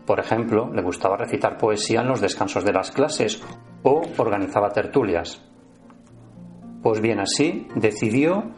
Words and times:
Por 0.05 0.19
ejemplo, 0.19 0.69
le 0.73 0.81
gustaba 0.81 1.17
recitar 1.17 1.57
poesía 1.57 2.01
en 2.01 2.07
los 2.07 2.22
descansos 2.22 2.63
de 2.63 2.73
las 2.73 2.91
clases 2.91 3.41
o 3.84 4.01
organizaba 4.17 4.69
tertulias. 4.69 5.41
Pues 6.81 7.01
bien, 7.01 7.19
así 7.19 7.67
decidió 7.75 8.51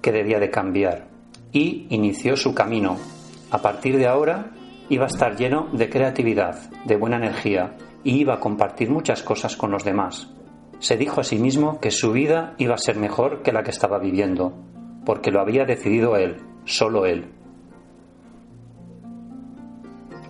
que 0.00 0.12
debía 0.12 0.38
de 0.38 0.50
cambiar 0.50 1.08
y 1.52 1.86
inició 1.90 2.36
su 2.36 2.54
camino. 2.54 2.96
A 3.52 3.58
partir 3.58 3.98
de 3.98 4.06
ahora 4.06 4.46
iba 4.88 5.04
a 5.04 5.08
estar 5.08 5.36
lleno 5.36 5.68
de 5.74 5.90
creatividad, 5.90 6.56
de 6.86 6.96
buena 6.96 7.18
energía 7.18 7.76
y 8.02 8.18
iba 8.18 8.32
a 8.32 8.40
compartir 8.40 8.90
muchas 8.90 9.22
cosas 9.22 9.58
con 9.58 9.70
los 9.70 9.84
demás. 9.84 10.32
Se 10.78 10.96
dijo 10.96 11.20
a 11.20 11.24
sí 11.24 11.38
mismo 11.38 11.78
que 11.78 11.90
su 11.90 12.12
vida 12.12 12.54
iba 12.56 12.74
a 12.74 12.78
ser 12.78 12.96
mejor 12.96 13.42
que 13.42 13.52
la 13.52 13.62
que 13.62 13.70
estaba 13.70 13.98
viviendo, 13.98 14.54
porque 15.04 15.30
lo 15.30 15.42
había 15.42 15.66
decidido 15.66 16.16
él, 16.16 16.38
solo 16.64 17.04
él. 17.04 17.30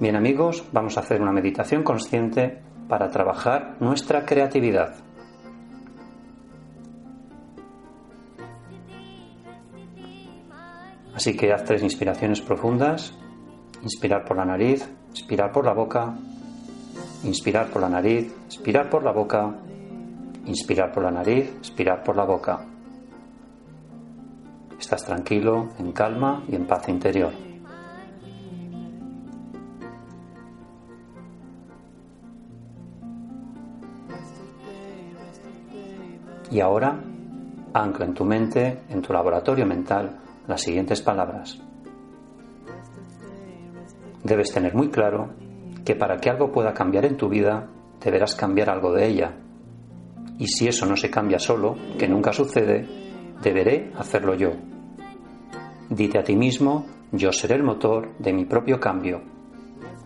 Bien 0.01 0.17
amigos, 0.17 0.65
vamos 0.73 0.97
a 0.97 1.01
hacer 1.03 1.23
una 1.23 1.31
meditación 1.31 1.85
consciente 1.85 2.61
para 2.89 3.11
trabajar 3.11 3.77
nuestra 3.79 4.27
creatividad. 4.27 4.97
Así 11.15 11.37
que 11.37 11.53
haz 11.53 11.65
tres 11.65 11.83
inspiraciones 11.83 12.41
profundas. 12.41 13.15
Inspirar 13.83 14.25
por 14.25 14.37
la 14.37 14.45
nariz, 14.45 14.89
expirar 15.11 15.53
por 15.53 15.65
la 15.65 15.73
boca, 15.73 16.15
inspirar 17.25 17.69
por 17.69 17.83
la 17.83 17.89
nariz, 17.89 18.33
expirar 18.47 18.89
por 18.89 19.03
la 19.03 19.13
boca, 19.13 19.55
inspirar 20.47 20.93
por 20.93 21.03
la 21.03 21.11
nariz, 21.11 21.51
expirar 21.59 22.03
por 22.03 22.17
la 22.17 22.25
boca. 22.25 22.65
Estás 24.79 25.05
tranquilo, 25.05 25.71
en 25.79 25.93
calma 25.93 26.43
y 26.49 26.55
en 26.55 26.67
paz 26.67 26.89
interior. 26.89 27.33
Y 36.51 36.61
ahora, 36.61 37.01
ancla 37.73 38.05
en 38.05 38.15
tu 38.15 38.25
mente, 38.25 38.83
en 38.91 39.01
tu 39.01 39.13
laboratorio 39.13 39.65
mental, 39.65 40.19
las 40.47 40.63
siguientes 40.63 41.03
palabras. 41.03 41.61
Debes 44.25 44.53
tener 44.53 44.75
muy 44.75 44.89
claro 44.91 45.31
que 45.85 45.97
para 45.97 46.19
que 46.19 46.31
algo 46.31 46.53
pueda 46.53 46.73
cambiar 46.73 47.05
en 47.05 47.17
tu 47.17 47.29
vida, 47.29 47.69
deberás 48.03 48.35
cambiar 48.35 48.71
algo 48.71 48.93
de 48.93 49.07
ella. 49.07 49.37
Y 50.39 50.47
si 50.47 50.69
eso 50.69 50.87
no 50.87 50.97
se 50.97 51.11
cambia 51.11 51.39
solo, 51.39 51.77
que 51.99 52.09
nunca 52.09 52.33
sucede, 52.33 52.87
deberé 53.43 53.93
hacerlo 53.97 54.35
yo. 54.35 54.53
Dite 55.91 56.19
a 56.19 56.25
ti 56.25 56.37
mismo, 56.37 56.87
yo 57.11 57.33
seré 57.33 57.57
el 57.57 57.63
motor 57.63 58.17
de 58.19 58.33
mi 58.33 58.45
propio 58.45 58.81
cambio. 58.81 59.21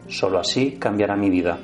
Solo 0.09 0.39
así 0.39 0.73
cambiará 0.73 1.17
mi 1.17 1.31
vida. 1.31 1.59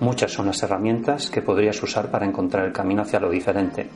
Muchas 0.00 0.32
son 0.32 0.46
las 0.46 0.62
herramientas 0.62 1.30
que 1.30 1.42
podrías 1.42 1.82
usar 1.82 2.10
para 2.10 2.26
encontrar 2.26 2.64
el 2.64 2.72
camino 2.72 3.02
hacia 3.02 3.20
lo 3.20 3.30
diferente. 3.30 3.88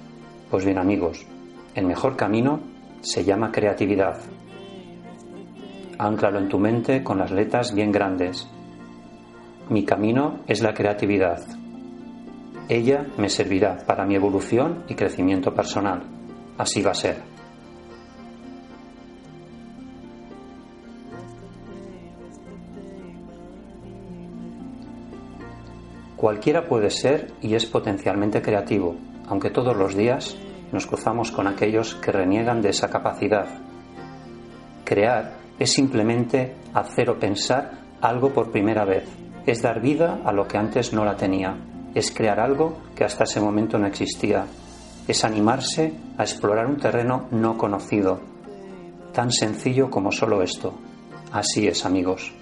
Pues 0.50 0.64
bien 0.64 0.78
amigos, 0.78 1.26
el 1.74 1.86
mejor 1.86 2.16
camino 2.16 2.60
se 3.00 3.24
llama 3.24 3.50
creatividad. 3.50 4.18
Ánclalo 5.98 6.38
en 6.38 6.48
tu 6.48 6.58
mente 6.58 7.02
con 7.02 7.18
las 7.18 7.30
letras 7.30 7.74
bien 7.74 7.90
grandes. 7.92 8.48
Mi 9.70 9.84
camino 9.84 10.40
es 10.46 10.62
la 10.62 10.74
creatividad. 10.74 11.42
Ella 12.68 13.06
me 13.16 13.28
servirá 13.28 13.78
para 13.86 14.04
mi 14.04 14.14
evolución 14.14 14.84
y 14.88 14.94
crecimiento 14.94 15.54
personal. 15.54 16.02
Así 16.58 16.82
va 16.82 16.90
a 16.92 16.94
ser. 16.94 17.33
Cualquiera 26.24 26.64
puede 26.64 26.88
ser 26.88 27.34
y 27.42 27.54
es 27.54 27.66
potencialmente 27.66 28.40
creativo, 28.40 28.96
aunque 29.28 29.50
todos 29.50 29.76
los 29.76 29.94
días 29.94 30.38
nos 30.72 30.86
cruzamos 30.86 31.30
con 31.30 31.46
aquellos 31.46 31.96
que 31.96 32.12
reniegan 32.12 32.62
de 32.62 32.70
esa 32.70 32.88
capacidad. 32.88 33.46
Crear 34.84 35.34
es 35.58 35.74
simplemente 35.74 36.54
hacer 36.72 37.10
o 37.10 37.18
pensar 37.18 37.72
algo 38.00 38.32
por 38.32 38.50
primera 38.50 38.86
vez, 38.86 39.06
es 39.44 39.60
dar 39.60 39.82
vida 39.82 40.22
a 40.24 40.32
lo 40.32 40.48
que 40.48 40.56
antes 40.56 40.94
no 40.94 41.04
la 41.04 41.14
tenía, 41.14 41.58
es 41.94 42.10
crear 42.10 42.40
algo 42.40 42.78
que 42.96 43.04
hasta 43.04 43.24
ese 43.24 43.42
momento 43.42 43.76
no 43.76 43.86
existía, 43.86 44.46
es 45.06 45.26
animarse 45.26 45.92
a 46.16 46.22
explorar 46.22 46.64
un 46.64 46.78
terreno 46.78 47.28
no 47.32 47.58
conocido, 47.58 48.18
tan 49.12 49.30
sencillo 49.30 49.90
como 49.90 50.10
solo 50.10 50.40
esto. 50.40 50.72
Así 51.32 51.68
es, 51.68 51.84
amigos. 51.84 52.32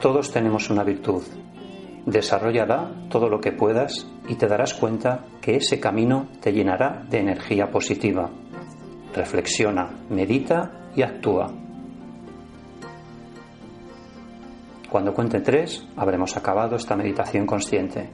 Todos 0.00 0.32
tenemos 0.32 0.70
una 0.70 0.82
virtud. 0.82 1.22
Desarrollala 2.06 2.90
todo 3.10 3.28
lo 3.28 3.38
que 3.38 3.52
puedas 3.52 4.06
y 4.28 4.36
te 4.36 4.46
darás 4.46 4.72
cuenta 4.72 5.26
que 5.42 5.56
ese 5.56 5.78
camino 5.78 6.28
te 6.40 6.54
llenará 6.54 7.04
de 7.10 7.18
energía 7.18 7.70
positiva. 7.70 8.30
Reflexiona, 9.14 9.90
medita 10.08 10.88
y 10.96 11.02
actúa. 11.02 11.52
Cuando 14.88 15.12
cuente 15.12 15.40
tres, 15.40 15.86
habremos 15.96 16.34
acabado 16.34 16.76
esta 16.76 16.96
meditación 16.96 17.44
consciente. 17.44 18.08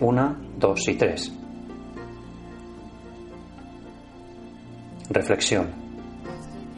Una, 0.00 0.36
dos 0.56 0.88
y 0.88 0.96
tres. 0.96 1.32
Reflexión. 5.08 5.68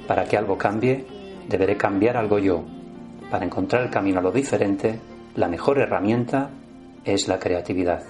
Para 0.06 0.25
que 0.25 0.37
algo 0.37 0.59
cambie, 0.59 1.06
deberé 1.49 1.79
cambiar 1.79 2.19
algo 2.19 2.38
yo 2.38 2.80
para 3.31 3.44
encontrar 3.44 3.82
el 3.82 3.91
camino 3.91 4.19
a 4.19 4.23
lo 4.23 4.32
diferente, 4.32 4.99
la 5.37 5.49
mejor 5.49 5.79
herramienta 5.79 6.50
es 7.05 7.29
la 7.29 7.38
creatividad. 7.38 8.03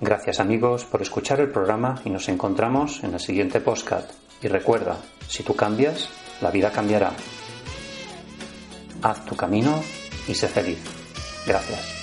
Gracias 0.00 0.40
amigos 0.40 0.86
por 0.86 1.02
escuchar 1.02 1.40
el 1.40 1.50
programa 1.50 2.00
y 2.04 2.10
nos 2.10 2.28
encontramos 2.30 3.04
en 3.04 3.12
el 3.12 3.20
siguiente 3.20 3.60
podcast. 3.60 4.10
Y 4.42 4.48
recuerda, 4.48 4.96
si 5.28 5.42
tú 5.42 5.54
cambias, 5.54 6.08
la 6.40 6.50
vida 6.50 6.72
cambiará. 6.72 7.12
Haz 9.02 9.24
tu 9.26 9.36
camino 9.36 9.82
y 10.26 10.34
sé 10.34 10.48
feliz. 10.48 10.78
Gracias. 11.46 12.00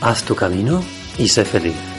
Haz 0.00 0.24
tu 0.24 0.34
camino 0.34 0.82
y 1.18 1.28
sé 1.28 1.44
feliz. 1.44 1.97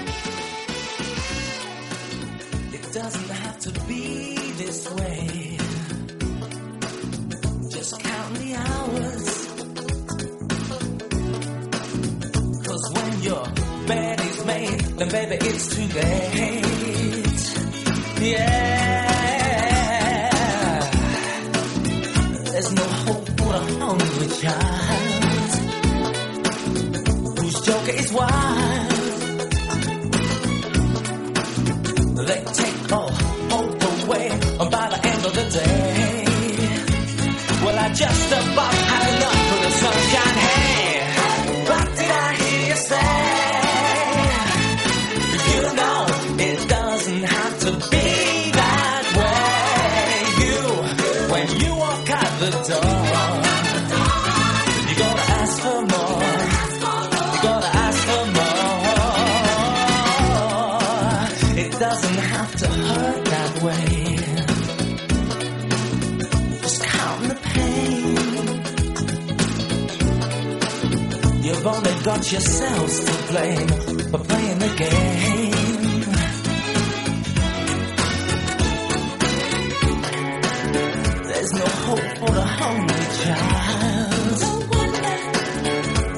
Late. 15.93 17.39
Yeah, 18.21 19.09
there's 22.51 22.71
no 22.73 22.83
hope 22.83 23.27
for 23.39 23.53
a 23.53 23.59
hungry 23.79 24.27
child 24.41 25.23
whose 27.39 27.61
joker 27.61 27.91
is 27.91 28.11
wild. 28.11 28.58
Got 72.09 72.31
yourselves 72.31 72.95
to 73.05 73.13
blame 73.31 73.67
for 74.11 74.21
playing 74.29 74.59
the 74.65 74.71
game. 74.83 76.01
There's 81.29 81.53
no 81.61 81.67
hope 81.85 82.09
for 82.19 82.31
the 82.39 82.47
hungry 82.61 83.05
child 83.21 84.39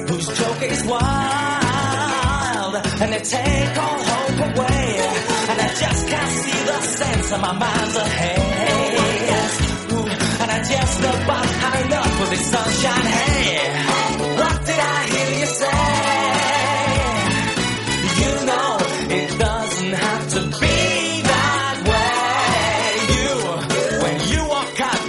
whose 0.10 0.28
joke 0.40 0.62
is 0.72 0.82
wild 0.94 2.74
and 3.02 3.10
they 3.14 3.24
take 3.38 3.78
all 3.84 4.00
hope 4.12 4.40
away. 4.50 4.88
And 5.50 5.58
I 5.60 5.70
just 5.84 6.02
can't 6.08 6.34
see 6.44 6.60
the 6.70 6.78
sense 7.00 7.32
of 7.34 7.40
my 7.42 7.52
mind's 7.52 7.96
ahead. 7.98 8.41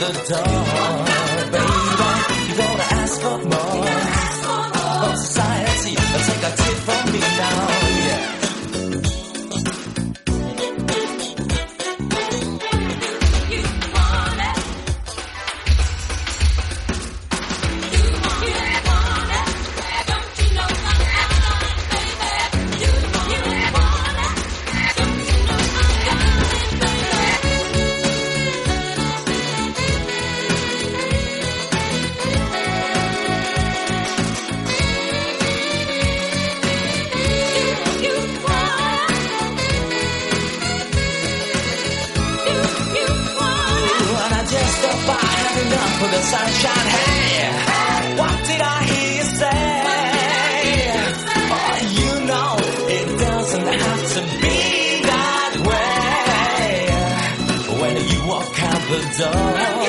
the 0.03 0.25
dark. 0.29 1.12
the 58.93 59.15
dark. 59.19 59.82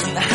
tonight. 0.00 0.29